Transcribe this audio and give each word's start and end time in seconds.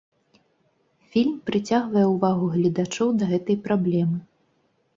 Фільм 1.11 1.35
прыцягвае 1.49 2.05
ўвагу 2.15 2.45
гледачоў 2.55 3.15
да 3.21 3.31
гэтай 3.35 3.61
праблемы. 3.69 4.17